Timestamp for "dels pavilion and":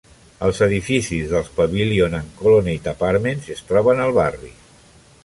1.33-2.31